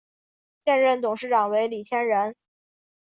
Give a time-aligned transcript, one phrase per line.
[0.65, 2.33] 现任董事长为李天任。